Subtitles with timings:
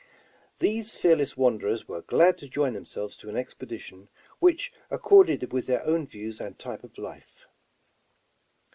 [0.57, 5.85] These fearless wanderers were glad to join themselves to an expedition which accorded with their
[5.85, 7.45] own views and type of life.